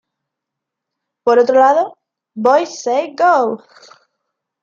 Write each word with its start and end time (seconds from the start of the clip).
Por 1.23 1.37
otro 1.37 1.59
lado, 1.59 1.95
Boys 2.33 2.81
Say 2.81 3.15
Go! 3.15 3.61